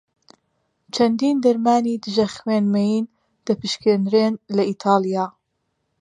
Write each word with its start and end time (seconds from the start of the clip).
چەندین 0.93 1.37
دەرمانی 1.45 2.01
دژە 2.03 2.27
خوێن 2.35 2.65
مەین 2.75 3.05
دەپشکنرێن 3.45 4.33
لە 4.55 4.63
ئیتاڵیا. 4.69 5.25